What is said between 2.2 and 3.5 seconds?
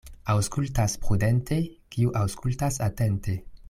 aŭskultas atente.